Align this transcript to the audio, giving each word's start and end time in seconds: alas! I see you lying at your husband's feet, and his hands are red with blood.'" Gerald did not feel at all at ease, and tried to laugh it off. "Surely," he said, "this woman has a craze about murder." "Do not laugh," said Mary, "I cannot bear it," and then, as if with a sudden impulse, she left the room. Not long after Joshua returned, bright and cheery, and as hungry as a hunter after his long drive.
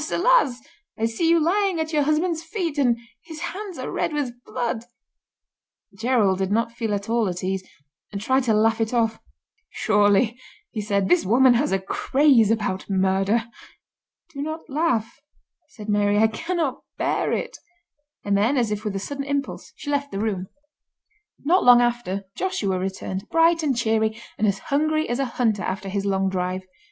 alas! 0.09 0.63
I 0.97 1.05
see 1.05 1.29
you 1.29 1.39
lying 1.39 1.79
at 1.79 1.93
your 1.93 2.01
husband's 2.01 2.41
feet, 2.41 2.79
and 2.79 2.97
his 3.21 3.39
hands 3.41 3.77
are 3.77 3.91
red 3.91 4.13
with 4.13 4.31
blood.'" 4.43 4.85
Gerald 5.95 6.39
did 6.39 6.51
not 6.51 6.71
feel 6.71 6.95
at 6.95 7.07
all 7.07 7.29
at 7.29 7.43
ease, 7.43 7.63
and 8.11 8.19
tried 8.19 8.45
to 8.45 8.53
laugh 8.55 8.81
it 8.81 8.95
off. 8.95 9.19
"Surely," 9.69 10.39
he 10.71 10.81
said, 10.81 11.07
"this 11.07 11.23
woman 11.23 11.53
has 11.53 11.71
a 11.71 11.77
craze 11.77 12.49
about 12.49 12.89
murder." 12.89 13.43
"Do 14.33 14.41
not 14.41 14.67
laugh," 14.69 15.19
said 15.69 15.87
Mary, 15.87 16.17
"I 16.17 16.25
cannot 16.25 16.81
bear 16.97 17.31
it," 17.31 17.59
and 18.25 18.35
then, 18.35 18.57
as 18.57 18.71
if 18.71 18.83
with 18.83 18.95
a 18.95 18.99
sudden 18.99 19.23
impulse, 19.23 19.71
she 19.75 19.91
left 19.91 20.09
the 20.11 20.17
room. 20.19 20.47
Not 21.45 21.63
long 21.63 21.79
after 21.79 22.23
Joshua 22.35 22.79
returned, 22.79 23.29
bright 23.29 23.61
and 23.61 23.77
cheery, 23.77 24.19
and 24.39 24.47
as 24.47 24.57
hungry 24.73 25.07
as 25.07 25.19
a 25.19 25.25
hunter 25.37 25.61
after 25.61 25.89
his 25.89 26.05
long 26.07 26.27
drive. 26.27 26.63